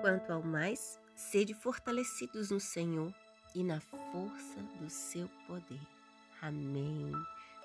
[0.00, 3.14] Quanto ao mais, sede fortalecidos no Senhor
[3.54, 5.80] e na força do seu poder.
[6.40, 7.12] Amém.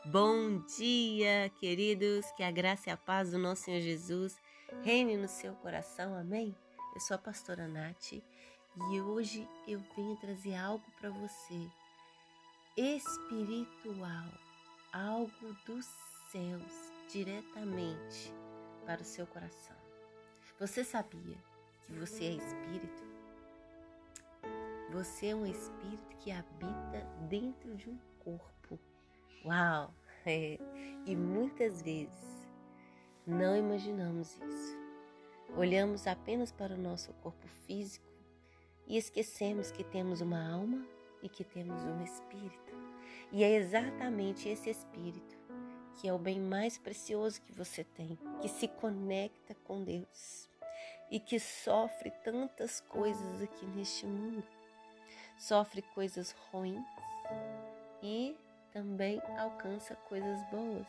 [0.05, 2.29] Bom dia, queridos.
[2.33, 4.37] Que a graça e a paz do nosso Senhor Jesus
[4.83, 6.15] reine no seu coração.
[6.15, 6.55] Amém.
[6.93, 11.69] Eu sou a pastora Nath e hoje eu venho trazer algo para você
[12.75, 14.27] espiritual,
[14.91, 15.85] algo dos
[16.31, 18.33] céus diretamente
[18.85, 19.75] para o seu coração.
[20.59, 21.37] Você sabia
[21.87, 23.03] que você é espírito?
[24.91, 28.79] Você é um espírito que habita dentro de um corpo.
[29.45, 29.93] Uau!
[30.29, 30.59] É.
[31.05, 32.49] E muitas vezes
[33.25, 34.77] não imaginamos isso.
[35.55, 38.05] Olhamos apenas para o nosso corpo físico
[38.85, 40.85] e esquecemos que temos uma alma
[41.23, 42.75] e que temos um espírito.
[43.31, 45.37] E é exatamente esse espírito
[45.95, 50.49] que é o bem mais precioso que você tem, que se conecta com Deus
[51.09, 54.43] e que sofre tantas coisas aqui neste mundo.
[55.37, 56.85] Sofre coisas ruins
[58.01, 58.35] e
[58.71, 60.85] também alcança coisas boas.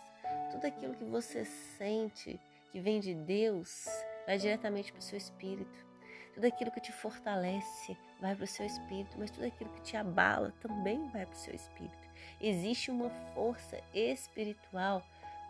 [0.50, 2.38] Tudo aquilo que você sente
[2.70, 3.86] que vem de Deus
[4.26, 5.86] vai diretamente para o seu espírito.
[6.34, 9.96] Tudo aquilo que te fortalece vai para o seu espírito, mas tudo aquilo que te
[9.96, 12.08] abala também vai para o seu espírito.
[12.40, 15.02] Existe uma força espiritual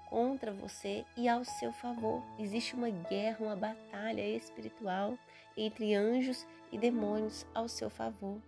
[0.08, 2.22] contra você e ao seu favor.
[2.38, 5.18] Existe uma guerra, uma batalha espiritual
[5.56, 8.40] entre anjos e demônios ao seu favor.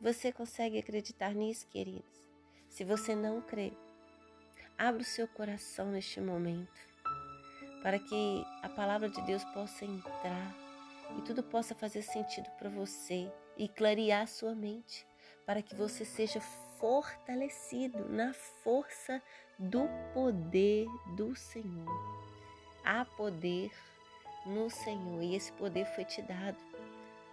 [0.00, 2.22] Você consegue acreditar nisso, queridos?
[2.68, 3.72] Se você não crê,
[4.76, 6.96] abra o seu coração neste momento
[7.86, 10.54] para que a palavra de Deus possa entrar
[11.16, 15.06] e tudo possa fazer sentido para você e clarear sua mente,
[15.46, 16.40] para que você seja
[16.80, 19.22] fortalecido na força
[19.58, 21.86] do poder do Senhor.
[22.84, 23.70] Há poder
[24.44, 26.58] no Senhor e esse poder foi te dado,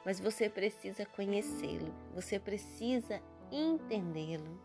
[0.06, 4.60] mas você precisa conhecê-lo, você precisa entendê-lo.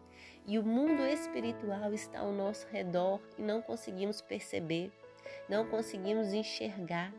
[0.46, 4.90] E o mundo espiritual está ao nosso redor e não conseguimos perceber,
[5.48, 7.12] não conseguimos enxergar,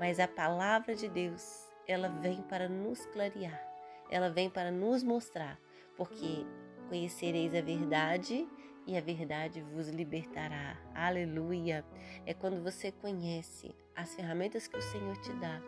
[0.00, 3.62] mas a palavra de Deus, ela vem para nos clarear,
[4.10, 5.60] ela vem para nos mostrar,
[5.96, 6.44] porque
[6.92, 8.46] Conhecereis a verdade
[8.86, 10.76] e a verdade vos libertará.
[10.94, 11.84] Aleluia!
[12.26, 15.60] É quando você conhece as ferramentas que o Senhor te dá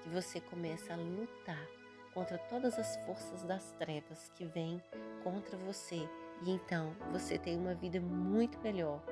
[0.00, 1.66] que você começa a lutar
[2.14, 4.82] contra todas as forças das trevas que vêm
[5.22, 6.08] contra você.
[6.42, 9.02] E então você tem uma vida muito melhor,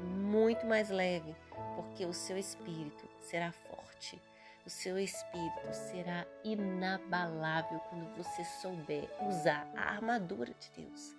[0.00, 1.34] muito mais leve,
[1.76, 4.20] porque o seu espírito será forte.
[4.66, 11.16] O seu espírito será inabalável quando você souber usar a armadura de Deus,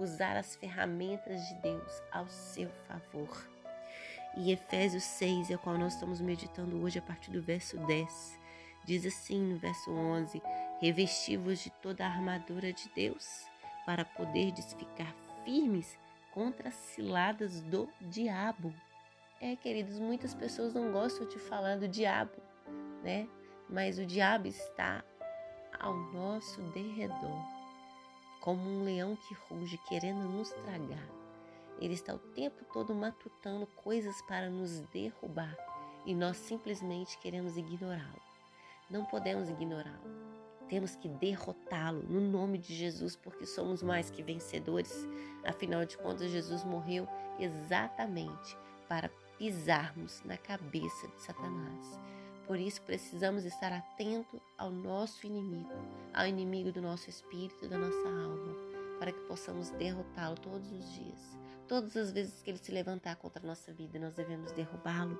[0.00, 3.48] usar as ferramentas de Deus ao seu favor.
[4.36, 8.38] E Efésios 6, é o qual nós estamos meditando hoje a partir do verso 10,
[8.84, 10.40] diz assim no verso 11:
[10.80, 13.46] Revesti-vos de toda a armadura de Deus,
[13.84, 15.12] para poderdes ficar
[15.44, 15.98] firmes
[16.32, 18.72] contra as ciladas do diabo.
[19.40, 22.40] É, queridos, muitas pessoas não gostam de falar do diabo,
[23.02, 23.28] né?
[23.68, 25.02] Mas o diabo está
[25.78, 27.59] ao nosso derredor,
[28.40, 31.08] como um leão que ruge querendo nos tragar.
[31.78, 35.56] Ele está o tempo todo matutando coisas para nos derrubar
[36.04, 38.20] e nós simplesmente queremos ignorá-lo.
[38.90, 40.30] Não podemos ignorá-lo.
[40.68, 45.06] Temos que derrotá-lo no nome de Jesus, porque somos mais que vencedores.
[45.44, 47.08] Afinal de contas, Jesus morreu
[47.38, 48.56] exatamente
[48.88, 51.98] para pisarmos na cabeça de Satanás.
[52.50, 55.70] Por isso precisamos estar atento ao nosso inimigo,
[56.12, 58.56] ao inimigo do nosso espírito, da nossa alma,
[58.98, 61.38] para que possamos derrotá-lo todos os dias.
[61.68, 65.16] Todas as vezes que ele se levantar contra a nossa vida, nós devemos derrubá-lo.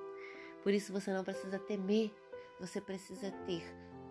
[0.61, 2.13] Por isso você não precisa temer,
[2.59, 3.63] você precisa ter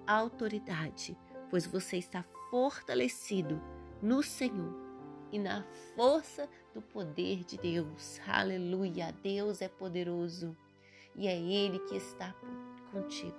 [0.07, 1.15] autoridade,
[1.51, 3.61] pois você está fortalecido
[4.01, 4.75] no Senhor
[5.31, 5.63] e na
[5.95, 8.19] força do poder de Deus.
[8.27, 9.15] Aleluia!
[9.23, 10.57] Deus é poderoso
[11.15, 12.35] e é Ele que está
[12.91, 13.37] contigo.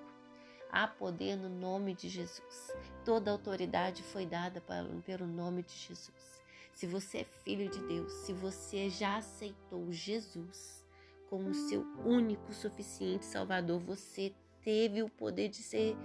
[0.71, 2.71] Há poder no nome de Jesus.
[3.03, 4.61] Toda autoridade foi dada
[5.05, 6.41] pelo nome de Jesus.
[6.73, 10.85] Se você é filho de Deus, se você já aceitou Jesus
[11.29, 14.33] como seu único, suficiente Salvador, você
[14.63, 15.95] teve o poder de ser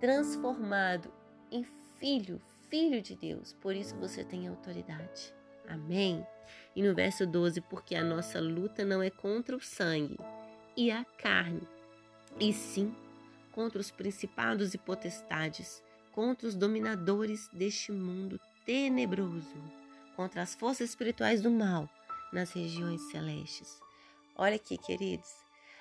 [0.00, 1.12] transformado
[1.50, 1.64] em
[1.98, 3.52] filho, filho de Deus.
[3.54, 5.34] Por isso você tem autoridade.
[5.68, 6.24] Amém?
[6.74, 10.18] E no verso 12, porque a nossa luta não é contra o sangue
[10.76, 11.66] e a carne,
[12.38, 12.94] e sim
[13.52, 19.56] contra os principados e potestades, contra os dominadores deste mundo tenebroso,
[20.14, 21.88] contra as forças espirituais do mal
[22.32, 23.80] nas regiões celestes.
[24.36, 25.30] Olha aqui, queridos,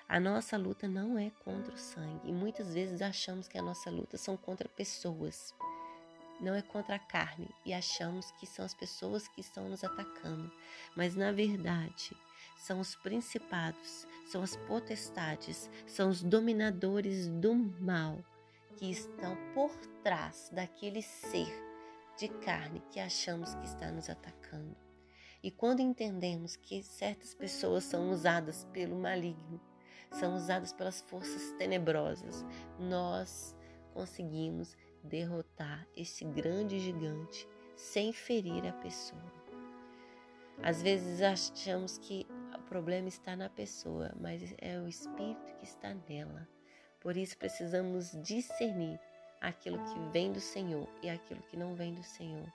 [0.07, 3.90] A nossa luta não é contra o sangue e muitas vezes achamos que a nossa
[3.90, 5.52] luta são contra pessoas.
[6.40, 10.52] Não é contra a carne e achamos que são as pessoas que estão nos atacando,
[10.96, 12.16] mas na verdade
[12.56, 18.18] são os principados, são as potestades, são os dominadores do mal
[18.75, 19.72] que estão por
[20.04, 21.48] trás daquele ser
[22.18, 24.75] de carne que achamos que está nos atacando.
[25.44, 29.62] E quando entendemos que certas pessoas são usadas pelo maligno,
[30.12, 32.44] são usadas pelas forças tenebrosas,
[32.80, 33.56] nós
[33.94, 39.33] conseguimos derrotar esse grande gigante sem ferir a pessoa.
[40.63, 42.25] Às vezes achamos que
[42.65, 46.47] problema está na pessoa, mas é o espírito que está nela.
[47.00, 49.00] Por isso precisamos discernir
[49.39, 52.51] aquilo que vem do Senhor e aquilo que não vem do Senhor.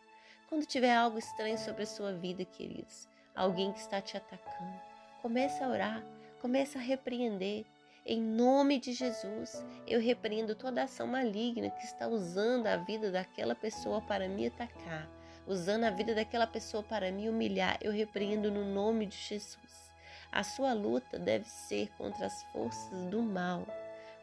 [0.48, 4.80] Quando tiver algo estranho sobre a sua vida, queridos, alguém que está te atacando,
[5.22, 6.04] comece a orar,
[6.40, 7.64] comece a repreender.
[8.04, 13.54] Em nome de Jesus, eu repreendo toda ação maligna que está usando a vida daquela
[13.54, 15.08] pessoa para me atacar,
[15.46, 17.78] usando a vida daquela pessoa para me humilhar.
[17.80, 19.89] Eu repreendo no nome de Jesus.
[20.32, 23.66] A sua luta deve ser contra as forças do mal,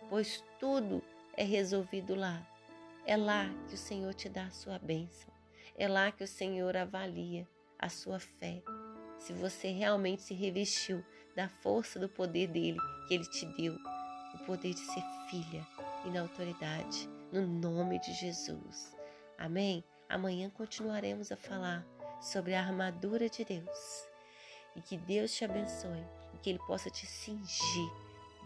[0.10, 1.04] pois tudo
[1.36, 2.46] é resolvido lá.
[3.06, 5.30] É lá que o Senhor te dá a sua bênção.
[5.78, 8.62] É lá que o Senhor avalia a sua fé.
[9.20, 11.04] Se você realmente se revestiu
[11.36, 13.76] da força do poder dele que ele te deu,
[14.34, 15.66] o poder de ser filha
[16.06, 18.96] e na autoridade, no nome de Jesus.
[19.38, 19.84] Amém?
[20.10, 21.86] Amanhã continuaremos a falar
[22.22, 24.07] sobre a armadura de Deus.
[24.78, 27.92] E que Deus te abençoe e que Ele possa te cingir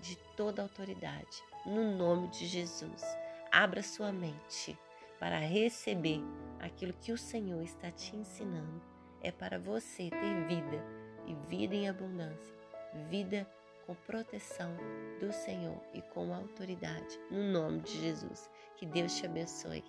[0.01, 3.03] de toda autoridade, no nome de Jesus.
[3.51, 4.79] Abra sua mente
[5.19, 6.19] para receber
[6.59, 8.81] aquilo que o Senhor está te ensinando.
[9.21, 10.83] É para você ter vida
[11.27, 12.55] e vida em abundância,
[13.09, 13.47] vida
[13.85, 14.75] com proteção
[15.19, 18.49] do Senhor e com autoridade, no nome de Jesus.
[18.77, 19.83] Que Deus te abençoe.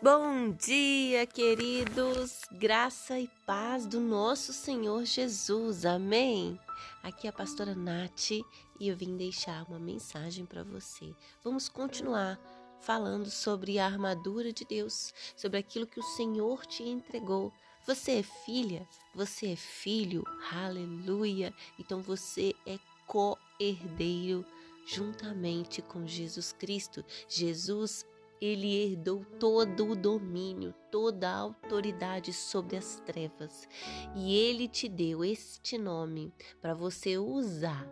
[0.00, 6.56] Bom dia, queridos, graça e paz do nosso Senhor Jesus, amém?
[7.02, 8.46] Aqui é a pastora Nath e
[8.78, 11.12] eu vim deixar uma mensagem para você.
[11.42, 12.38] Vamos continuar
[12.80, 17.52] falando sobre a armadura de Deus, sobre aquilo que o Senhor te entregou.
[17.84, 20.22] Você é filha, você é filho,
[20.52, 21.52] aleluia!
[21.76, 24.46] Então você é co-herdeiro
[24.86, 27.04] juntamente com Jesus Cristo.
[27.28, 28.06] Jesus
[28.40, 33.68] ele herdou todo o domínio, toda a autoridade sobre as trevas.
[34.14, 37.86] E ele te deu este nome para você usar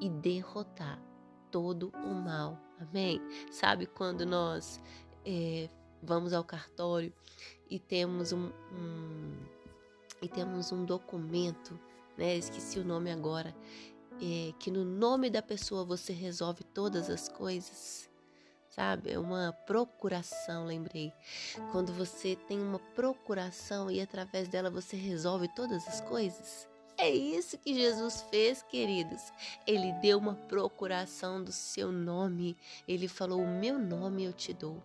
[0.00, 1.02] e derrotar
[1.50, 2.58] todo o mal.
[2.78, 3.20] Amém?
[3.50, 4.80] Sabe quando nós
[5.24, 5.68] é,
[6.02, 7.12] vamos ao cartório
[7.68, 9.36] e temos um, um,
[10.22, 11.78] e temos um documento,
[12.16, 12.36] né?
[12.36, 13.54] Esqueci o nome agora.
[14.22, 18.09] É, que no nome da pessoa você resolve todas as coisas
[18.70, 19.12] sabe?
[19.12, 21.12] É uma procuração, lembrei.
[21.72, 26.68] Quando você tem uma procuração e através dela você resolve todas as coisas.
[26.96, 29.32] É isso que Jesus fez, queridos.
[29.66, 32.56] Ele deu uma procuração do seu nome.
[32.86, 34.82] Ele falou: O meu nome eu te dou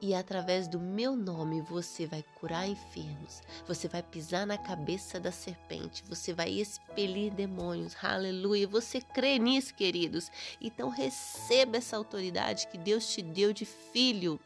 [0.00, 5.32] e através do meu nome você vai curar enfermos, você vai pisar na cabeça da
[5.32, 7.96] serpente, você vai expelir demônios.
[8.02, 8.66] Aleluia!
[8.68, 10.30] Você crê nisso, queridos?
[10.60, 14.38] Então receba essa autoridade que Deus te deu de filho.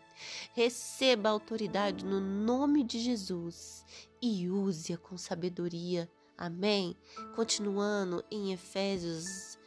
[0.54, 3.84] Receba a autoridade no nome de Jesus
[4.20, 6.08] e use-a com sabedoria.
[6.36, 6.96] Amém?
[7.34, 9.58] Continuando em Efésios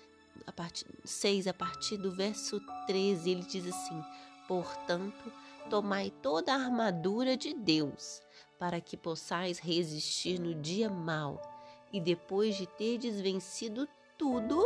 [0.45, 4.01] a partir, 6, a partir do verso 13, ele diz assim:
[4.47, 5.31] Portanto,
[5.73, 8.21] tomai toda a armadura de Deus,
[8.59, 11.41] para que possais resistir no dia mau,
[11.91, 14.63] e depois de terdes vencido tudo,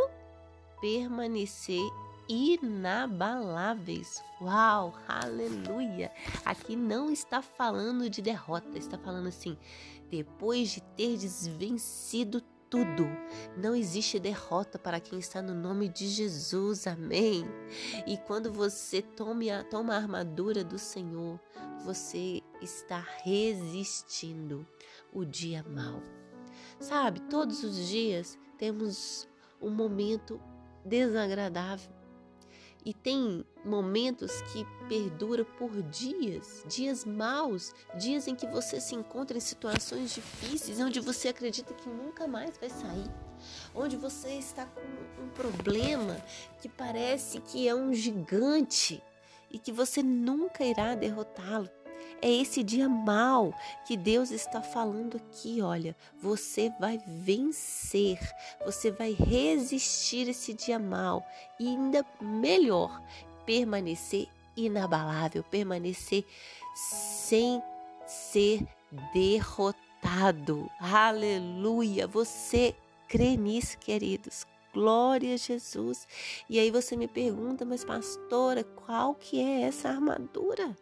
[0.82, 1.80] permanecer
[2.28, 4.22] inabaláveis.
[4.38, 6.12] Uau, aleluia!
[6.44, 9.56] Aqui não está falando de derrota, está falando assim:
[10.10, 13.08] depois de terdes vencido tudo.
[13.56, 16.86] Não existe derrota para quem está no nome de Jesus.
[16.86, 17.44] Amém.
[18.06, 21.40] E quando você tome a, toma a armadura do Senhor,
[21.84, 24.66] você está resistindo
[25.12, 26.02] o dia mal.
[26.80, 29.28] Sabe, todos os dias temos
[29.60, 30.40] um momento
[30.84, 31.97] desagradável
[32.84, 39.36] e tem momentos que perduram por dias, dias maus, dias em que você se encontra
[39.36, 43.10] em situações difíceis, onde você acredita que nunca mais vai sair,
[43.74, 46.16] onde você está com um problema
[46.60, 49.02] que parece que é um gigante
[49.50, 51.68] e que você nunca irá derrotá-lo.
[52.20, 53.54] É esse dia mal
[53.86, 58.18] que Deus está falando aqui, olha, você vai vencer,
[58.64, 61.24] você vai resistir esse dia mal
[61.60, 63.00] e ainda melhor,
[63.46, 66.24] permanecer inabalável, permanecer
[66.74, 67.62] sem
[68.06, 68.66] ser
[69.12, 70.68] derrotado.
[70.80, 72.06] Aleluia!
[72.06, 72.74] Você
[73.08, 74.46] crê nisso, queridos.
[74.72, 76.06] Glória a Jesus.
[76.48, 80.76] E aí você me pergunta, mas pastora, qual que é essa armadura?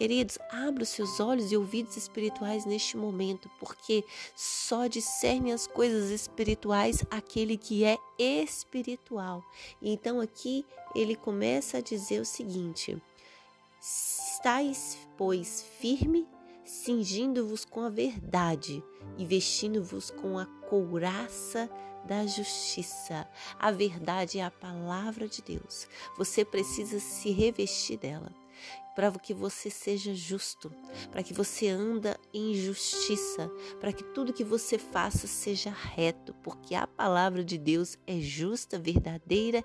[0.00, 4.02] Queridos, abra os seus olhos e ouvidos espirituais neste momento, porque
[4.34, 9.44] só discerne as coisas espirituais aquele que é espiritual.
[9.82, 10.64] Então aqui
[10.94, 12.96] ele começa a dizer o seguinte:
[13.78, 16.26] Estais, pois, firme,
[16.64, 18.82] cingindo-vos com a verdade
[19.18, 21.68] e vestindo-vos com a couraça
[22.06, 23.28] da justiça.
[23.58, 25.86] A verdade é a palavra de Deus.
[26.16, 28.39] Você precisa se revestir dela
[28.94, 30.72] para que você seja justo,
[31.10, 36.74] para que você anda em justiça, para que tudo que você faça seja reto, porque
[36.74, 39.64] a palavra de Deus é justa, verdadeira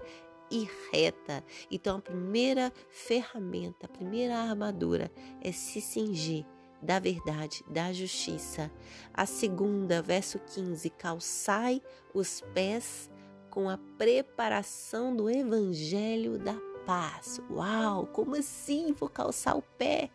[0.49, 1.43] e reta.
[1.69, 5.11] Então a primeira ferramenta, a primeira armadura
[5.41, 6.45] é se cingir
[6.81, 8.71] da verdade, da justiça.
[9.13, 11.81] A segunda, verso 15, calçai
[12.13, 13.09] os pés
[13.49, 17.41] com a preparação do evangelho da paz.
[17.49, 20.09] Uau, como assim vou calçar o pé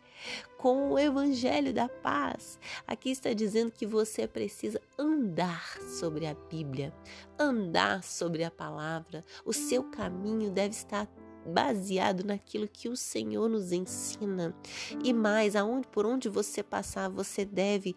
[0.57, 2.59] com o evangelho da paz?
[2.87, 6.93] Aqui está dizendo que você precisa andar sobre a Bíblia,
[7.37, 9.23] andar sobre a palavra.
[9.45, 11.07] O seu caminho deve estar
[11.45, 14.55] baseado naquilo que o Senhor nos ensina.
[15.03, 17.95] E mais, aonde por onde você passar, você deve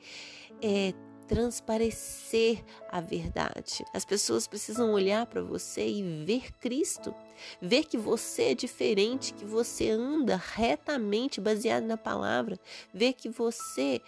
[0.62, 0.94] é,
[1.26, 3.84] transparecer a verdade.
[3.92, 7.14] As pessoas precisam olhar para você e ver Cristo,
[7.60, 12.58] ver que você é diferente, que você anda retamente baseado na palavra,
[12.92, 14.00] ver que você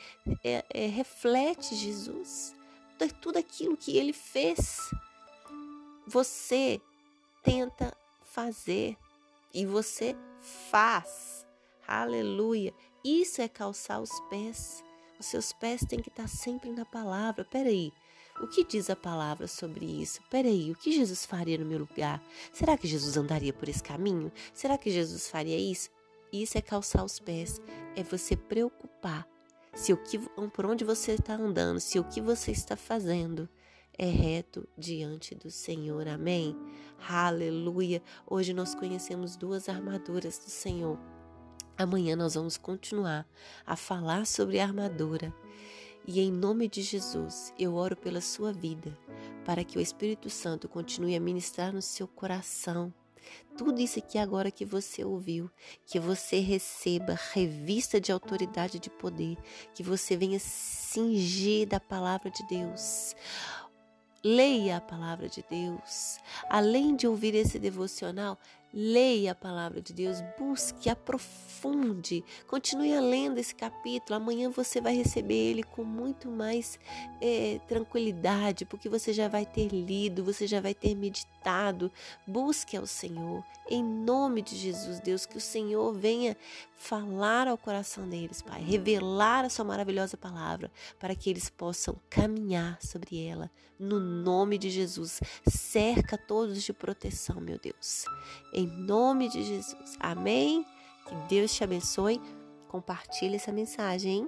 [0.45, 2.55] é, é, reflete Jesus,
[3.21, 4.91] tudo aquilo que Ele fez.
[6.07, 6.81] Você
[7.43, 8.97] tenta fazer
[9.53, 10.15] e você
[10.71, 11.47] faz.
[11.87, 12.75] Aleluia!
[13.05, 14.86] Isso é calçar os pés.
[15.19, 17.45] Os seus pés têm que estar sempre na palavra.
[17.45, 17.93] Peraí,
[18.41, 20.21] o que diz a palavra sobre isso?
[20.31, 22.23] Peraí, o que Jesus faria no meu lugar?
[22.53, 24.31] Será que Jesus andaria por esse caminho?
[24.53, 25.91] Será que Jesus faria isso?
[26.33, 27.61] Isso é calçar os pés,
[27.95, 29.27] é você preocupar
[29.75, 30.19] se o que
[30.53, 33.49] por onde você está andando, se o que você está fazendo
[33.97, 36.07] é reto diante do Senhor.
[36.09, 36.57] Amém.
[37.09, 38.03] Aleluia.
[38.27, 40.99] Hoje nós conhecemos duas armaduras do Senhor
[41.79, 43.27] Amanhã nós vamos continuar
[43.67, 45.35] a falar sobre a armadura.
[46.07, 48.97] E em nome de Jesus, eu oro pela sua vida,
[49.45, 52.95] para que o Espírito Santo continue a ministrar no seu coração.
[53.59, 55.51] Tudo isso aqui agora que você ouviu,
[55.85, 59.37] que você receba revista de autoridade de poder,
[59.75, 63.15] que você venha cingir da palavra de Deus.
[64.25, 66.19] Leia a palavra de Deus.
[66.49, 68.39] Além de ouvir esse devocional,
[68.73, 74.17] Leia a palavra de Deus, busque, aprofunde, continue lendo esse capítulo.
[74.17, 76.79] Amanhã você vai receber ele com muito mais
[77.21, 81.91] é, tranquilidade, porque você já vai ter lido, você já vai ter meditado.
[82.27, 86.37] Busque ao Senhor, em nome de Jesus, Deus, que o Senhor venha
[86.77, 92.79] falar ao coração deles, Pai, revelar a Sua maravilhosa palavra, para que eles possam caminhar
[92.83, 95.21] sobre ela, no nome de Jesus.
[95.49, 98.05] Cerca todos de proteção, meu Deus.
[98.57, 99.99] Em nome de Jesus.
[100.01, 100.65] Amém?
[101.07, 102.19] Que Deus te abençoe.
[102.69, 104.27] Compartilhe essa mensagem?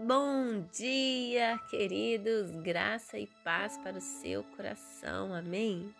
[0.00, 2.50] Bom dia, queridos.
[2.62, 5.32] Graça e paz para o seu coração.
[5.32, 5.94] Amém?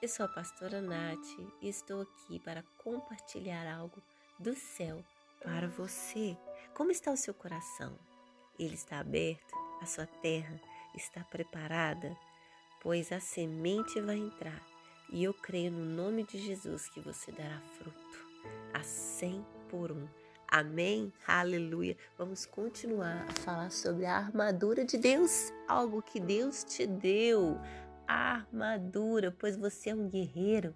[0.00, 1.18] Eu sou a pastora Nath
[1.60, 4.02] e estou aqui para compartilhar algo
[4.38, 5.04] do céu
[5.42, 6.34] para você.
[6.72, 7.98] Como está o seu coração?
[8.58, 9.54] Ele está aberto?
[9.82, 10.58] A sua terra
[10.94, 12.16] está preparada?
[12.80, 14.62] Pois a semente vai entrar
[15.10, 18.28] e eu creio no nome de Jesus que você dará fruto
[18.72, 20.06] a cem por um.
[20.46, 21.12] Amém?
[21.26, 21.96] Aleluia.
[22.16, 27.58] Vamos continuar a falar sobre a armadura de Deus, algo que Deus te deu.
[28.06, 30.74] A armadura, pois você é um guerreiro,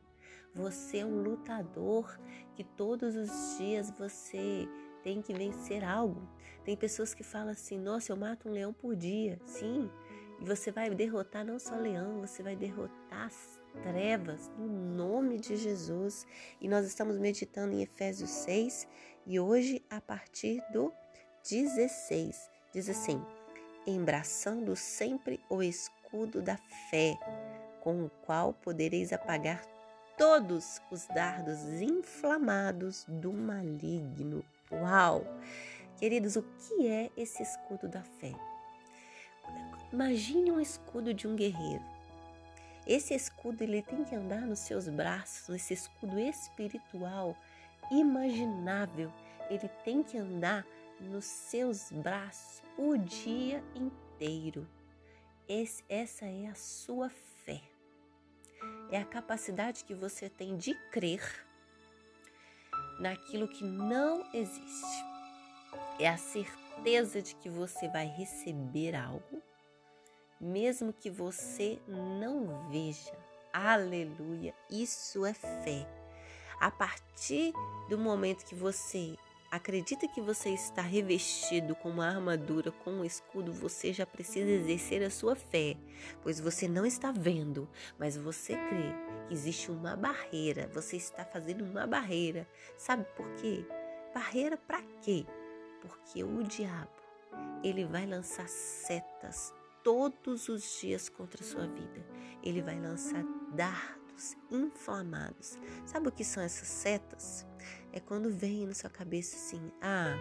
[0.54, 2.18] você é um lutador
[2.54, 4.68] que todos os dias você
[5.02, 6.28] tem que vencer algo.
[6.64, 9.38] Tem pessoas que falam assim: "Nossa, eu mato um leão por dia".
[9.46, 9.90] Sim,
[10.42, 15.56] e você vai derrotar não só leão, você vai derrotar as trevas no nome de
[15.56, 16.26] Jesus.
[16.60, 18.88] E nós estamos meditando em Efésios 6
[19.24, 20.92] e hoje a partir do
[21.48, 23.24] 16 diz assim:
[23.86, 26.56] embraçando sempre o escudo da
[26.90, 27.16] fé,
[27.80, 29.64] com o qual podereis apagar
[30.18, 34.44] todos os dardos inflamados do maligno.
[34.72, 35.24] Uau!
[35.98, 38.32] Queridos, o que é esse escudo da fé?
[39.92, 41.84] Imagine um escudo de um guerreiro.
[42.86, 47.36] Esse escudo ele tem que andar nos seus braços, esse escudo espiritual
[47.90, 49.12] imaginável.
[49.50, 50.66] Ele tem que andar
[50.98, 54.66] nos seus braços o dia inteiro.
[55.46, 57.10] Esse, essa é a sua
[57.44, 57.60] fé.
[58.90, 61.22] É a capacidade que você tem de crer
[62.98, 65.04] naquilo que não existe.
[65.98, 69.42] É a certeza de que você vai receber algo
[70.42, 73.16] mesmo que você não veja.
[73.52, 74.52] Aleluia!
[74.68, 75.86] Isso é fé.
[76.58, 77.52] A partir
[77.88, 79.16] do momento que você
[79.50, 85.02] acredita que você está revestido com uma armadura, com um escudo, você já precisa exercer
[85.02, 85.76] a sua fé,
[86.22, 87.68] pois você não está vendo,
[87.98, 88.94] mas você crê
[89.28, 92.48] que existe uma barreira, você está fazendo uma barreira.
[92.76, 93.64] Sabe por quê?
[94.14, 95.26] Barreira para quê?
[95.80, 96.90] Porque o diabo,
[97.62, 102.04] ele vai lançar setas todos os dias contra a sua vida.
[102.42, 105.58] Ele vai lançar dardos inflamados.
[105.84, 107.46] Sabe o que são essas setas?
[107.92, 110.16] É quando vem na sua cabeça assim: ah,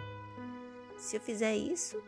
[0.96, 2.02] se eu fizer isso,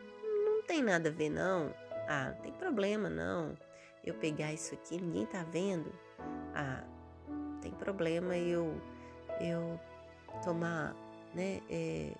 [0.45, 1.73] não tem nada a ver, não.
[2.07, 3.57] Ah, não tem problema, não.
[4.03, 5.91] Eu pegar isso aqui, ninguém tá vendo.
[6.53, 6.83] Ah,
[7.61, 8.79] tem problema eu
[9.41, 9.79] eu
[10.43, 10.95] tomar,
[11.33, 12.13] né, é,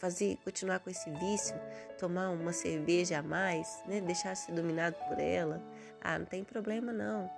[0.00, 1.54] fazer, continuar com esse vício,
[1.98, 4.00] tomar uma cerveja a mais, né?
[4.00, 5.62] deixar ser dominado por ela.
[6.00, 7.30] Ah, não tem problema não.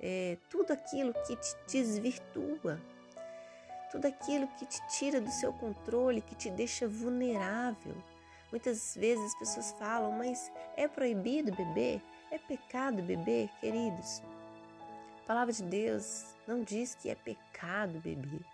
[0.00, 2.80] É, tudo aquilo que te desvirtua,
[3.92, 7.94] tudo aquilo que te tira do seu controle, que te deixa vulnerável.
[8.50, 12.02] Muitas vezes as pessoas falam, mas é proibido beber?
[12.30, 14.22] É pecado beber, queridos?
[15.22, 18.44] A palavra de Deus não diz que é pecado beber.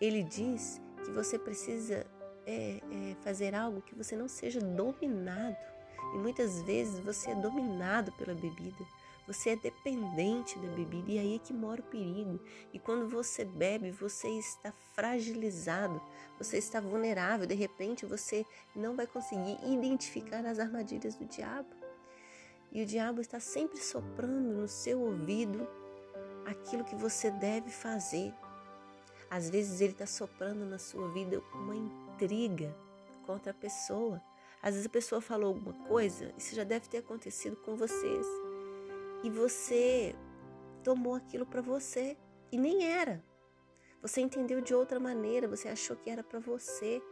[0.00, 2.06] Ele diz que você precisa
[2.46, 5.56] é, é fazer algo que você não seja dominado.
[6.14, 8.84] E muitas vezes você é dominado pela bebida.
[9.26, 12.38] Você é dependente da bebida e aí é que mora o perigo.
[12.72, 16.00] E quando você bebe, você está fragilizado,
[16.38, 17.46] você está vulnerável.
[17.46, 18.44] De repente, você
[18.76, 21.68] não vai conseguir identificar as armadilhas do diabo.
[22.70, 25.66] E o diabo está sempre soprando no seu ouvido
[26.44, 28.34] aquilo que você deve fazer.
[29.30, 31.74] Às vezes ele está soprando na sua vida uma
[32.14, 32.74] intriga
[33.26, 34.22] contra a pessoa.
[34.62, 38.26] Às vezes a pessoa falou alguma coisa, isso já deve ter acontecido com vocês.
[39.22, 40.14] E você
[40.82, 42.16] tomou aquilo para você
[42.52, 43.22] e nem era.
[44.00, 47.02] Você entendeu de outra maneira, você achou que era para você.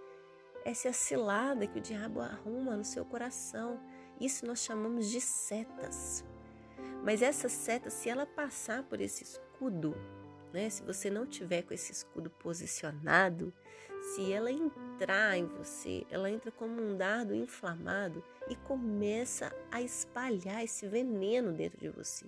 [0.65, 3.81] Essa é a cilada que o diabo arruma no seu coração.
[4.21, 6.25] Isso nós chamamos de setas.
[7.03, 9.95] Mas essa seta, se ela passar por esse escudo,
[10.53, 10.69] né?
[10.71, 13.53] Se você não tiver com esse escudo posicionado,
[14.03, 20.62] se ela entrar em você, ela entra como um dardo inflamado e começa a espalhar
[20.62, 22.27] esse veneno dentro de você.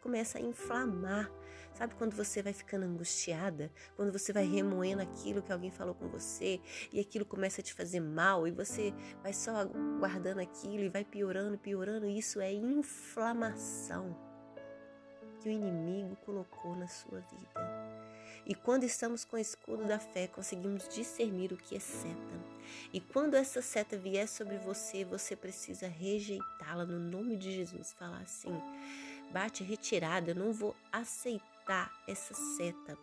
[0.00, 1.30] Começa a inflamar.
[1.72, 3.70] Sabe quando você vai ficando angustiada?
[3.96, 6.60] Quando você vai remoendo aquilo que alguém falou com você
[6.92, 9.64] e aquilo começa a te fazer mal e você vai só
[9.98, 12.06] guardando aquilo e vai piorando, piorando.
[12.06, 14.31] Isso é inflamação
[15.42, 17.92] que o inimigo colocou na sua vida.
[18.46, 22.40] E quando estamos com o escudo da fé, conseguimos discernir o que é seta.
[22.92, 27.92] E quando essa seta vier sobre você, você precisa rejeitá-la no nome de Jesus.
[27.92, 28.52] Falar assim:
[29.32, 32.96] bate retirada, eu não vou aceitar essa seta.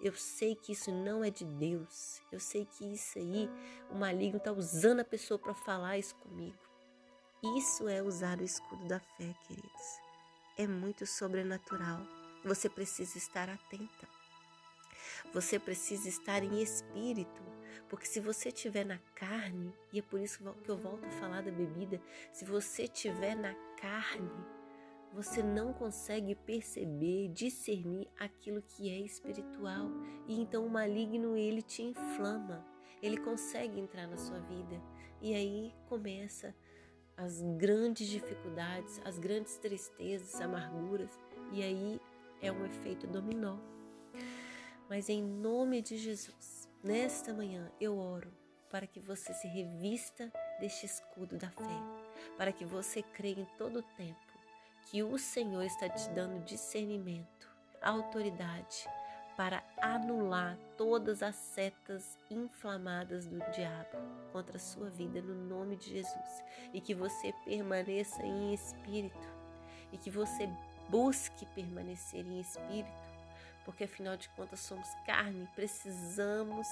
[0.00, 2.22] Eu sei que isso não é de Deus.
[2.30, 3.50] Eu sei que isso aí,
[3.90, 6.56] o maligno está usando a pessoa para falar isso comigo.
[7.56, 10.07] Isso é usar o escudo da fé, queridos.
[10.60, 12.00] É muito sobrenatural.
[12.44, 14.08] Você precisa estar atenta.
[15.32, 17.40] Você precisa estar em espírito,
[17.88, 21.42] porque se você estiver na carne, e é por isso que eu volto a falar
[21.42, 24.32] da bebida, se você estiver na carne,
[25.12, 29.88] você não consegue perceber, discernir aquilo que é espiritual.
[30.26, 32.66] E então o maligno ele te inflama.
[33.00, 34.82] Ele consegue entrar na sua vida.
[35.22, 36.52] E aí começa
[37.18, 41.10] as grandes dificuldades, as grandes tristezas, amarguras,
[41.52, 42.00] e aí
[42.40, 43.58] é um efeito dominó.
[44.88, 48.32] Mas em nome de Jesus, nesta manhã eu oro
[48.70, 51.82] para que você se revista deste escudo da fé,
[52.36, 54.28] para que você creia em todo o tempo
[54.86, 57.50] que o Senhor está te dando discernimento,
[57.82, 58.88] autoridade
[59.38, 63.96] para anular todas as setas inflamadas do diabo
[64.32, 66.42] contra a sua vida no nome de Jesus.
[66.74, 69.28] E que você permaneça em espírito.
[69.92, 70.50] E que você
[70.88, 73.08] busque permanecer em espírito.
[73.64, 76.66] Porque afinal de contas somos carne, precisamos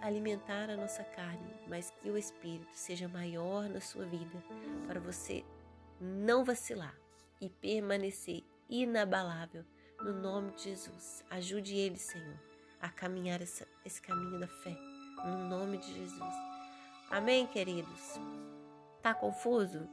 [0.00, 4.42] alimentar a nossa carne, mas que o Espírito seja maior na sua vida,
[4.86, 5.44] para você
[6.00, 6.94] não vacilar
[7.40, 9.64] e permanecer inabalável
[10.00, 11.24] no nome de Jesus.
[11.30, 12.38] Ajude ele, Senhor,
[12.80, 14.76] a caminhar essa, esse caminho da fé,
[15.24, 16.34] no nome de Jesus.
[17.10, 18.18] Amém, queridos?
[19.02, 19.88] Tá confuso?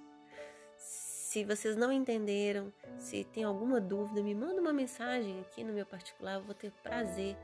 [0.77, 5.85] Se vocês não entenderam, se tem alguma dúvida, me manda uma mensagem aqui no meu
[5.85, 6.35] particular.
[6.35, 7.35] Eu vou ter prazer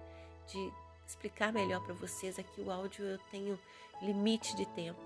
[0.48, 0.72] de
[1.08, 2.40] explicar melhor para vocês.
[2.40, 3.60] Aqui o áudio eu tenho
[4.02, 5.02] limite de tempo,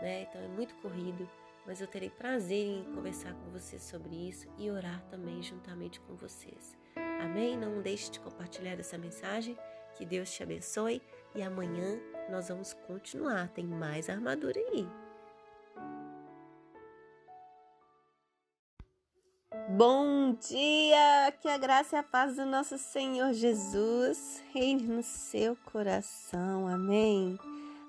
[0.00, 0.22] né?
[0.22, 1.28] Então é muito corrido,
[1.66, 6.14] mas eu terei prazer em conversar com vocês sobre isso e orar também juntamente com
[6.14, 6.76] vocês.
[7.20, 7.56] Amém?
[7.56, 9.56] Não deixe de compartilhar essa mensagem.
[9.96, 11.00] Que Deus te abençoe
[11.34, 11.98] e amanhã
[12.30, 13.48] nós vamos continuar.
[13.48, 14.86] Tem mais armadura aí.
[19.70, 21.32] Bom dia!
[21.40, 26.68] Que a graça e a paz do nosso Senhor Jesus reine no seu coração.
[26.68, 27.38] Amém.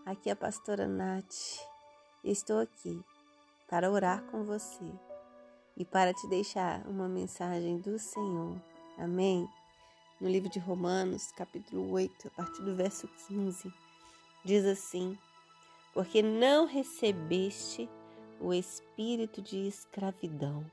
[0.05, 1.59] Aqui é a pastora Nath.
[2.23, 3.03] Estou aqui
[3.67, 4.91] para orar com você
[5.75, 8.61] e para te deixar uma mensagem do Senhor.
[8.97, 9.47] Amém.
[10.19, 13.71] No livro de Romanos, capítulo 8, a partir do verso 15,
[14.45, 15.17] diz assim:
[15.93, 17.89] Porque não recebeste
[18.39, 20.65] o espírito de escravidão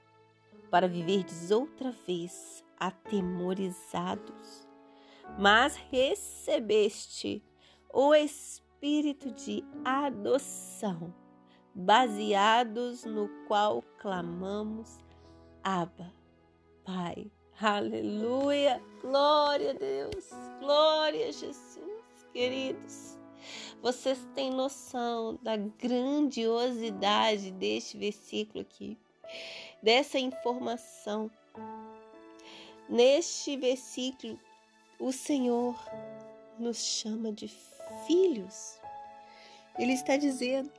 [0.70, 4.66] para viverdes outra vez atemorizados,
[5.38, 7.42] mas recebeste
[7.92, 11.14] o espírito de adoção,
[11.74, 14.98] baseados no qual clamamos
[15.64, 16.12] Abba,
[16.84, 17.30] Pai.
[17.60, 18.82] Aleluia!
[19.00, 20.28] Glória a Deus!
[20.58, 23.16] Glória a Jesus, queridos.
[23.80, 28.98] Vocês têm noção da grandiosidade deste versículo aqui
[29.82, 31.30] dessa informação.
[32.88, 34.38] Neste versículo,
[34.98, 35.76] o Senhor
[36.58, 37.48] nos chama de
[38.06, 38.80] filhos.
[39.78, 40.70] Ele está dizendo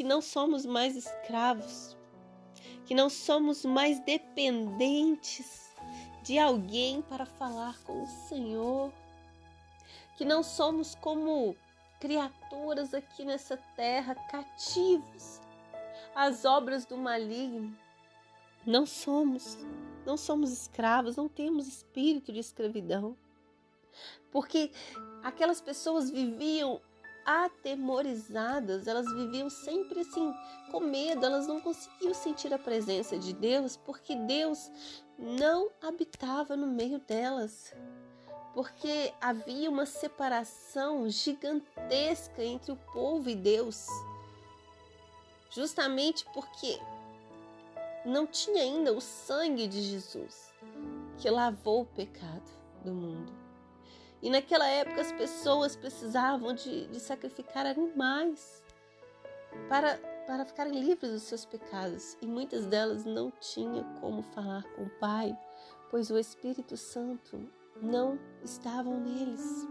[0.00, 1.94] que não somos mais escravos,
[2.86, 5.76] que não somos mais dependentes
[6.22, 8.90] de alguém para falar com o Senhor,
[10.16, 11.54] que não somos como
[12.00, 15.38] criaturas aqui nessa terra cativos
[16.14, 17.76] as obras do maligno.
[18.64, 19.58] Não somos,
[20.06, 23.14] não somos escravos, não temos espírito de escravidão.
[24.30, 24.72] Porque
[25.22, 26.80] aquelas pessoas viviam
[27.24, 30.32] atemorizadas, elas viviam sempre assim,
[30.70, 34.70] com medo, elas não conseguiam sentir a presença de Deus, porque Deus
[35.18, 37.74] não habitava no meio delas.
[38.54, 43.86] Porque havia uma separação gigantesca entre o povo e Deus
[45.50, 46.78] justamente porque
[48.04, 50.52] não tinha ainda o sangue de Jesus
[51.18, 52.48] que lavou o pecado
[52.84, 53.39] do mundo.
[54.22, 58.62] E naquela época as pessoas precisavam de, de sacrificar animais
[59.68, 62.16] para, para ficarem livres dos seus pecados.
[62.20, 65.36] E muitas delas não tinham como falar com o Pai,
[65.90, 67.48] pois o Espírito Santo
[67.80, 69.66] não estava neles.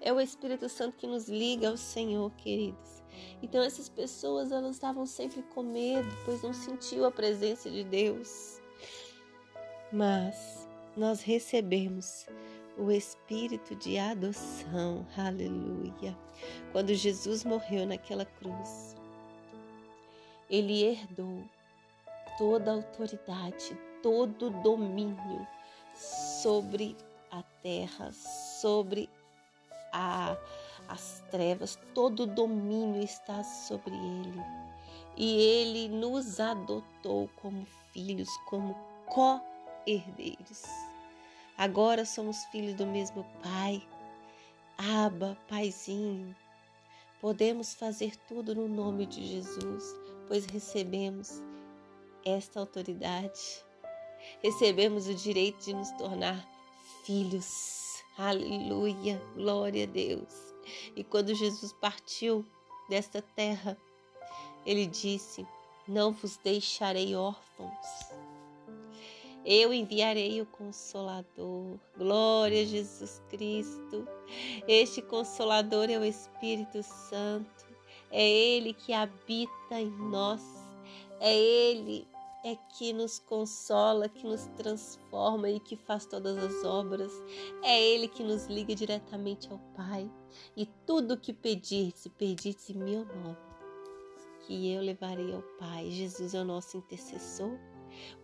[0.00, 3.02] É o Espírito Santo que nos liga ao Senhor, queridos.
[3.42, 8.60] Então essas pessoas elas estavam sempre com medo, pois não sentiu a presença de Deus.
[9.92, 12.26] Mas nós recebemos
[12.76, 15.06] o espírito de adoção.
[15.16, 16.16] Aleluia.
[16.72, 18.96] Quando Jesus morreu naquela cruz,
[20.50, 21.42] ele herdou
[22.38, 25.46] toda a autoridade, todo o domínio
[25.94, 26.96] sobre
[27.30, 29.08] a terra, sobre
[29.92, 30.36] a
[30.88, 34.42] as trevas, todo o domínio está sobre ele.
[35.16, 38.74] E ele nos adotou como filhos, como
[39.06, 40.62] co-herdeiros.
[41.58, 43.82] Agora somos filhos do mesmo Pai.
[44.76, 46.36] Aba, Paizinho.
[47.20, 49.84] Podemos fazer tudo no nome de Jesus,
[50.28, 51.42] pois recebemos
[52.24, 53.64] esta autoridade.
[54.42, 56.46] Recebemos o direito de nos tornar
[57.04, 58.02] filhos.
[58.18, 60.54] Aleluia, glória a Deus.
[60.94, 62.44] E quando Jesus partiu
[62.90, 63.78] desta terra,
[64.66, 65.46] ele disse:
[65.88, 68.05] Não vos deixarei órfãos.
[69.48, 71.78] Eu enviarei o Consolador.
[71.96, 74.04] Glória a Jesus Cristo.
[74.66, 77.64] Este Consolador é o Espírito Santo.
[78.10, 80.42] É Ele que habita em nós.
[81.20, 82.08] É Ele
[82.44, 87.12] é que nos consola, que nos transforma e que faz todas as obras.
[87.62, 90.10] É Ele que nos liga diretamente ao Pai.
[90.56, 93.36] E tudo que pedir-se, pedir-se em meu nome,
[94.40, 95.88] que eu levarei ao Pai.
[95.88, 97.56] Jesus é o nosso intercessor.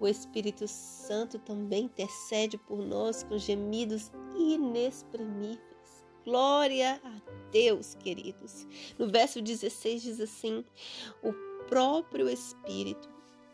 [0.00, 5.60] O Espírito Santo também intercede por nós com gemidos inexprimíveis.
[6.24, 8.66] Glória a Deus, queridos.
[8.98, 10.64] No verso 16 diz assim:
[11.22, 11.32] O
[11.68, 13.08] próprio Espírito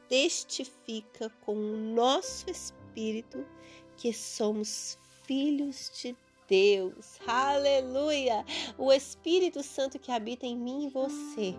[0.09, 3.47] testifica com o nosso espírito
[3.97, 6.17] que somos filhos de
[6.49, 7.19] Deus.
[7.27, 8.45] Aleluia!
[8.79, 11.55] O Espírito Santo que habita em mim e você.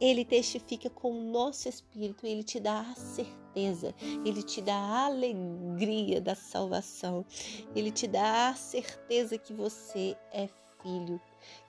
[0.00, 5.06] Ele testifica com o nosso espírito, ele te dá a certeza, ele te dá a
[5.06, 7.24] alegria da salvação,
[7.74, 10.48] ele te dá a certeza que você é
[10.84, 11.20] filho,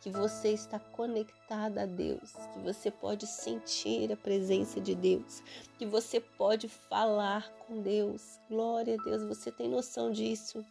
[0.02, 5.42] que você está conectado a Deus, que você pode sentir a presença de Deus,
[5.78, 8.40] que você pode falar com Deus.
[8.50, 10.64] Glória a Deus, você tem noção disso?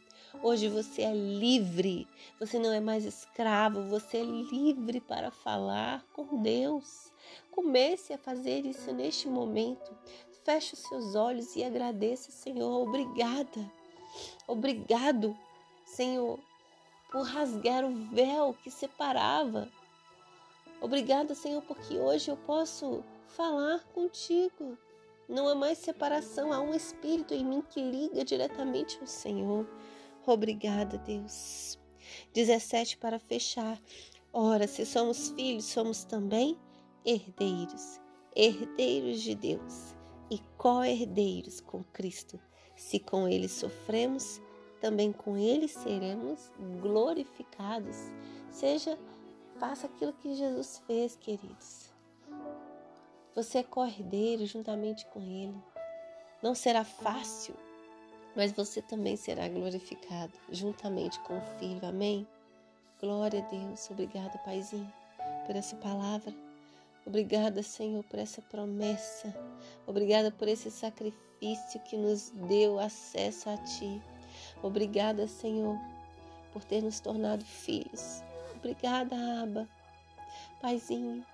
[0.42, 2.06] Hoje você é livre,
[2.38, 7.12] você não é mais escravo, você é livre para falar com Deus.
[7.50, 9.96] Comece a fazer isso neste momento.
[10.44, 12.86] Feche os seus olhos e agradeça, Senhor.
[12.86, 13.70] Obrigada.
[14.46, 15.36] Obrigado,
[15.84, 16.38] Senhor,
[17.10, 19.68] por rasgar o véu que separava.
[20.80, 24.76] Obrigada, Senhor, porque hoje eu posso falar contigo.
[25.28, 29.66] Não há mais separação, há um espírito em mim que liga diretamente ao Senhor.
[30.26, 31.78] Obrigada, Deus.
[32.34, 33.80] 17 para fechar.
[34.32, 36.58] Ora, se somos filhos, somos também
[37.04, 38.00] herdeiros,
[38.34, 39.94] herdeiros de Deus
[40.30, 42.40] e co-herdeiros com Cristo.
[42.74, 44.40] Se com ele sofremos,
[44.80, 47.96] também com ele seremos glorificados.
[48.50, 48.98] Seja,
[49.58, 51.92] faça aquilo que Jesus fez, queridos.
[53.34, 55.56] Você é co-herdeiro juntamente com ele.
[56.42, 57.54] Não será fácil,
[58.36, 61.86] mas você também será glorificado juntamente com o Filho.
[61.86, 62.26] Amém?
[63.00, 63.90] Glória a Deus.
[63.90, 64.92] Obrigada, Paizinho,
[65.46, 66.43] por essa palavra.
[67.06, 69.34] Obrigada, Senhor, por essa promessa.
[69.86, 74.02] Obrigada por esse sacrifício que nos deu acesso a Ti.
[74.62, 75.78] Obrigada, Senhor,
[76.50, 78.22] por ter nos tornado filhos.
[78.56, 79.68] Obrigada, Aba.
[80.62, 81.24] Paizinho,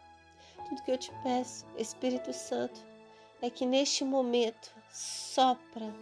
[0.69, 2.85] tudo que eu te peço, Espírito Santo,
[3.41, 5.95] é que neste momento sopra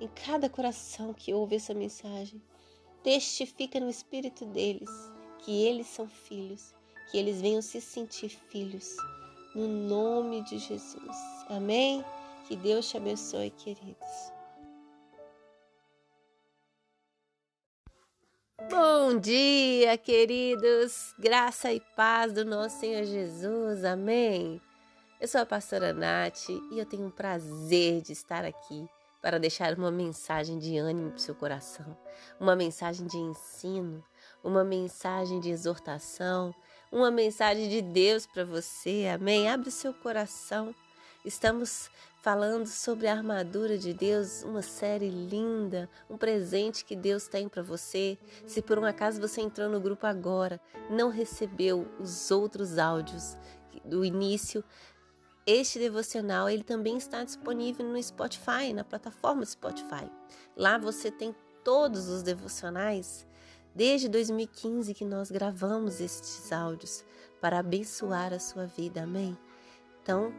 [0.00, 2.42] em cada coração que ouve essa mensagem.
[3.02, 4.90] Testifica no espírito deles
[5.40, 6.74] que eles são filhos
[7.10, 8.96] que eles venham se sentir filhos,
[9.54, 11.16] no nome de Jesus.
[11.48, 12.04] Amém?
[12.46, 14.32] Que Deus te abençoe, queridos.
[18.70, 21.12] Bom dia, queridos.
[21.18, 23.84] Graça e paz do nosso Senhor Jesus.
[23.84, 24.60] Amém.
[25.20, 28.88] Eu sou a pastora Nath e eu tenho o prazer de estar aqui
[29.20, 31.96] para deixar uma mensagem de ânimo para o seu coração,
[32.38, 34.02] uma mensagem de ensino,
[34.42, 36.54] uma mensagem de exortação,
[36.90, 39.08] uma mensagem de Deus para você.
[39.12, 39.48] Amém?
[39.48, 40.74] Abre o seu coração.
[41.24, 41.90] Estamos
[42.22, 47.62] falando sobre a armadura de Deus, uma série linda, um presente que Deus tem para
[47.62, 48.18] você.
[48.46, 53.36] Se por um acaso você entrou no grupo agora, não recebeu os outros áudios
[53.84, 54.64] do início,
[55.46, 60.10] este devocional ele também está disponível no Spotify, na plataforma Spotify.
[60.56, 63.26] Lá você tem todos os devocionais
[63.74, 67.04] Desde 2015 que nós gravamos estes áudios
[67.40, 69.38] para abençoar a sua vida, amém?
[70.02, 70.32] Então,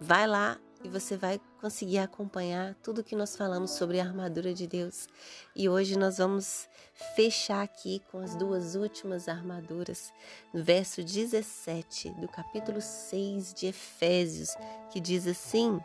[0.00, 4.66] vai lá e você vai conseguir acompanhar tudo que nós falamos sobre a armadura de
[4.66, 5.08] Deus.
[5.54, 6.68] E hoje nós vamos
[7.14, 10.12] fechar aqui com as duas últimas armaduras,
[10.54, 14.54] no verso 17 do capítulo 6 de Efésios,
[14.90, 15.78] que diz assim: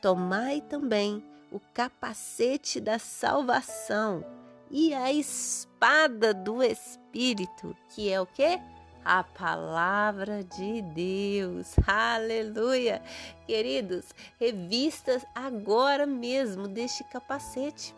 [0.00, 4.41] Tomai também o capacete da salvação
[4.72, 8.58] e a espada do Espírito, que é o que?
[9.04, 11.74] A palavra de Deus.
[11.86, 13.02] Aleluia!
[13.46, 14.06] Queridos,
[14.40, 17.94] revistas agora mesmo deste capacete.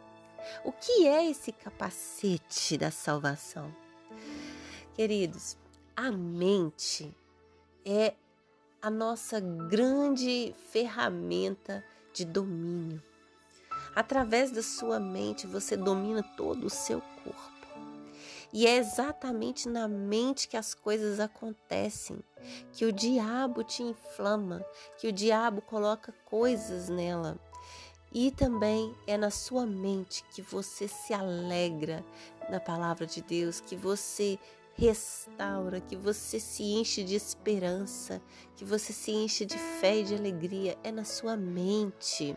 [0.65, 3.75] O que é esse capacete da salvação?
[4.95, 5.57] Queridos,
[5.97, 7.17] a mente
[7.85, 8.15] é
[8.83, 13.03] a nossa grande ferramenta de domínio.
[13.95, 17.55] Através da sua mente, você domina todo o seu corpo.
[18.53, 22.19] E é exatamente na mente que as coisas acontecem,
[22.73, 24.65] que o diabo te inflama,
[24.97, 27.39] que o diabo coloca coisas nela.
[28.13, 32.05] E também é na sua mente que você se alegra
[32.49, 34.39] na palavra de Deus, que você
[34.77, 38.23] restaura, que você se enche de esperança,
[38.57, 40.79] que você se enche de fé e de alegria.
[40.85, 42.37] É na sua mente.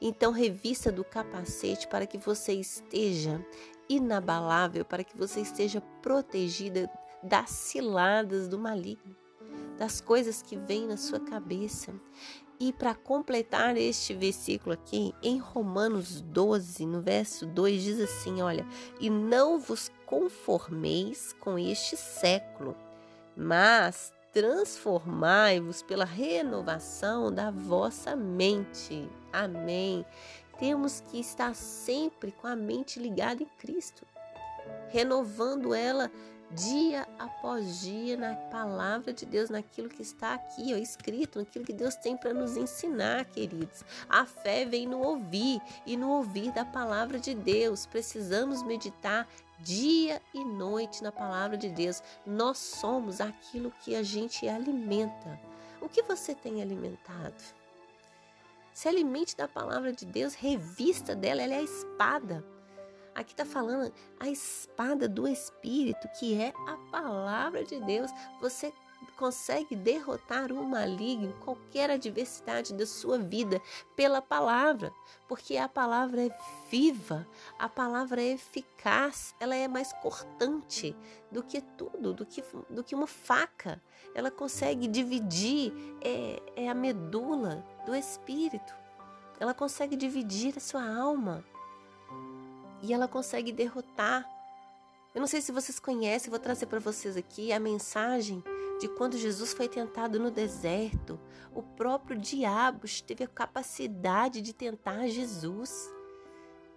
[0.00, 3.44] Então, revista do capacete para que você esteja
[3.88, 6.90] inabalável, para que você esteja protegida
[7.22, 9.16] das ciladas do maligno,
[9.78, 11.92] das coisas que vêm na sua cabeça.
[12.60, 18.64] E para completar este versículo aqui, em Romanos 12, no verso 2, diz assim: Olha,
[19.00, 22.76] e não vos conformeis com este século,
[23.36, 29.08] mas transformai-vos pela renovação da vossa mente.
[29.32, 30.04] Amém.
[30.58, 34.04] Temos que estar sempre com a mente ligada em Cristo,
[34.88, 36.10] renovando ela
[36.50, 41.72] dia após dia na palavra de Deus, naquilo que está aqui, ó, escrito, naquilo que
[41.72, 43.84] Deus tem para nos ensinar, queridos.
[44.08, 47.86] A fé vem no ouvir e no ouvir da palavra de Deus.
[47.86, 49.28] Precisamos meditar
[49.58, 52.02] dia e noite na palavra de Deus.
[52.26, 55.40] Nós somos aquilo que a gente alimenta.
[55.80, 57.42] O que você tem alimentado?
[58.72, 62.44] Se alimente da palavra de Deus, revista dela, ela é a espada
[63.14, 68.10] Aqui está falando a espada do Espírito, que é a palavra de Deus.
[68.40, 68.72] Você
[69.16, 73.60] consegue derrotar o maligno, qualquer adversidade da sua vida,
[73.94, 74.92] pela palavra,
[75.28, 76.38] porque a palavra é
[76.70, 77.26] viva,
[77.58, 80.96] a palavra é eficaz, ela é mais cortante
[81.30, 83.80] do que tudo, do que, do que uma faca.
[84.14, 88.74] Ela consegue dividir é, é a medula do espírito,
[89.38, 91.44] ela consegue dividir a sua alma
[92.84, 94.28] e ela consegue derrotar.
[95.14, 98.44] Eu não sei se vocês conhecem, vou trazer para vocês aqui a mensagem
[98.78, 101.18] de quando Jesus foi tentado no deserto.
[101.54, 105.90] O próprio diabo teve a capacidade de tentar Jesus,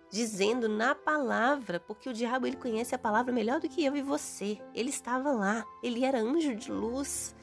[0.10, 4.02] dizendo na palavra, porque o diabo ele conhece a palavra melhor do que eu e
[4.02, 4.62] você.
[4.74, 7.36] Ele estava lá, ele era anjo de luz.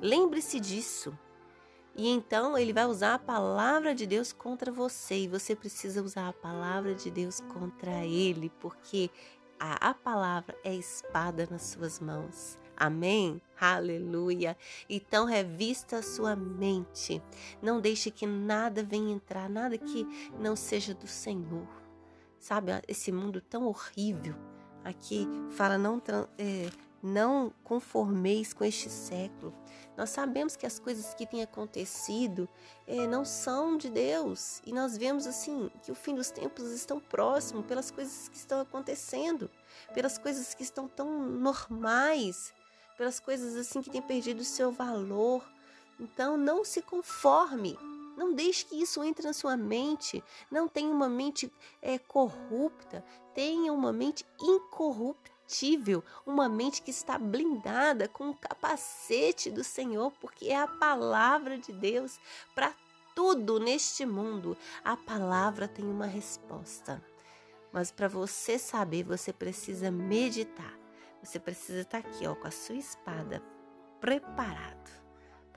[0.00, 1.16] Lembre-se disso.
[1.98, 5.24] E então ele vai usar a palavra de Deus contra você.
[5.24, 9.10] E você precisa usar a palavra de Deus contra ele, porque
[9.58, 12.56] a, a palavra é espada nas suas mãos.
[12.76, 13.42] Amém?
[13.60, 14.56] Aleluia.
[14.88, 17.20] Então revista a sua mente.
[17.60, 20.06] Não deixe que nada venha entrar, nada que
[20.38, 21.66] não seja do Senhor.
[22.38, 24.36] Sabe, esse mundo tão horrível.
[24.84, 26.00] Aqui fala não
[26.38, 26.70] é,
[27.02, 29.54] não conformeis com este século.
[29.96, 32.48] Nós sabemos que as coisas que têm acontecido
[32.86, 37.00] eh, não são de Deus e nós vemos assim que o fim dos tempos estão
[37.00, 39.50] próximo pelas coisas que estão acontecendo,
[39.92, 42.52] pelas coisas que estão tão normais,
[42.96, 45.44] pelas coisas assim que têm perdido o seu valor.
[45.98, 47.76] Então não se conforme,
[48.16, 50.22] não deixe que isso entre na sua mente.
[50.50, 55.37] Não tenha uma mente é, corrupta, tenha uma mente incorrupta
[56.26, 61.72] uma mente que está blindada com o capacete do Senhor, porque é a palavra de
[61.72, 62.18] Deus
[62.54, 62.74] para
[63.14, 64.56] tudo neste mundo.
[64.84, 67.02] A palavra tem uma resposta.
[67.72, 70.74] Mas para você saber, você precisa meditar.
[71.22, 73.42] Você precisa estar tá aqui, ó, com a sua espada
[74.00, 74.90] preparado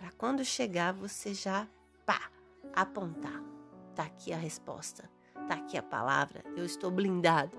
[0.02, 1.68] para quando chegar você já
[2.06, 2.32] pá,
[2.74, 3.40] apontar.
[3.96, 5.08] Tá aqui a resposta.
[5.48, 6.44] Tá aqui a palavra.
[6.56, 7.56] Eu estou blindado.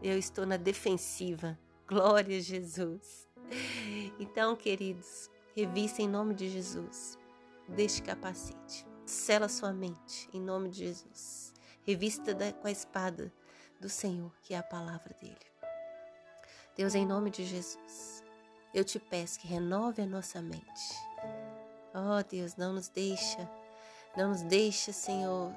[0.00, 1.58] Eu estou na defensiva.
[1.90, 3.26] Glória a Jesus.
[4.20, 7.18] Então, queridos, revista em nome de Jesus.
[7.68, 8.86] Deste capacete.
[9.04, 11.52] Sela sua mente em nome de Jesus.
[11.84, 13.32] Revista da, com a espada
[13.80, 15.34] do Senhor, que é a palavra dele.
[16.76, 18.22] Deus, em nome de Jesus,
[18.72, 20.94] eu te peço que renove a nossa mente.
[21.92, 23.50] Oh, Deus, não nos deixa,
[24.16, 25.52] não nos deixa, Senhor,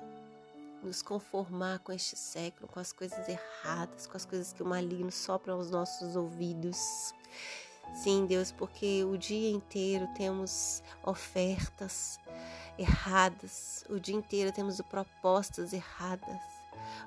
[0.83, 5.11] nos conformar com este século, com as coisas erradas, com as coisas que o maligno
[5.11, 7.13] sopra aos nossos ouvidos.
[7.93, 12.19] Sim, Deus, porque o dia inteiro temos ofertas
[12.77, 16.41] erradas, o dia inteiro temos propostas erradas,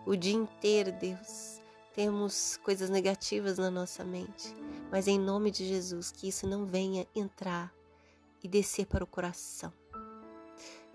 [0.04, 1.60] o dia inteiro, Deus,
[1.94, 4.54] temos coisas negativas na nossa mente,
[4.90, 7.72] mas em nome de Jesus, que isso não venha entrar
[8.42, 9.72] e descer para o coração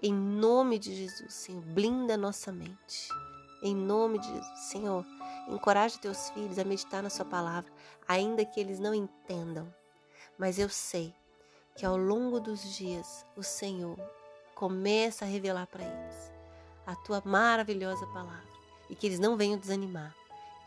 [0.02, 3.08] em nome de Jesus, Senhor, blinda nossa mente.
[3.62, 5.06] Em nome de Jesus, Senhor,
[5.48, 7.72] encoraje teus filhos a meditar na sua palavra,
[8.08, 9.72] ainda que eles não entendam.
[10.40, 11.14] Mas eu sei
[11.76, 13.96] que ao longo dos dias o Senhor
[14.56, 16.32] começa a revelar para eles
[16.88, 18.50] a tua maravilhosa palavra
[18.90, 20.16] e que eles não venham desanimar.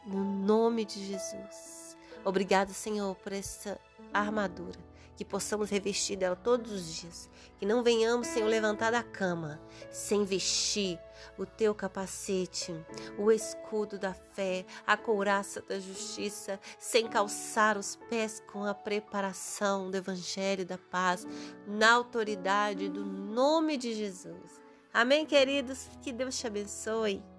[0.07, 1.97] No nome de Jesus.
[2.25, 3.81] Obrigado, Senhor, por essa
[4.12, 9.61] armadura que possamos revestir dela todos os dias, que não venhamos, Senhor, levantar da cama
[9.91, 10.99] sem vestir
[11.39, 12.75] o teu capacete,
[13.19, 19.91] o escudo da fé, a couraça da justiça, sem calçar os pés com a preparação
[19.91, 21.27] do evangelho da paz,
[21.67, 24.61] na autoridade do nome de Jesus.
[24.93, 25.89] Amém, queridos?
[26.03, 27.34] Que Deus te abençoe.